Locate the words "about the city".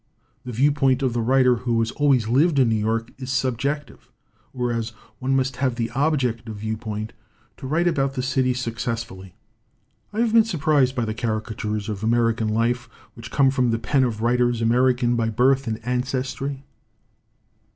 7.87-8.55